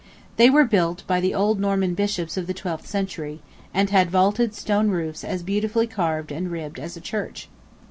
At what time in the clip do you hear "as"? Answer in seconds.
5.23-5.43, 6.79-6.97